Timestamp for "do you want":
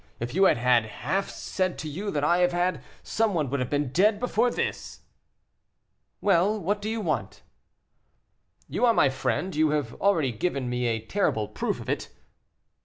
6.81-7.43